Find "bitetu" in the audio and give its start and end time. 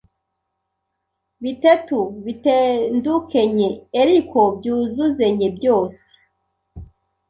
1.43-1.99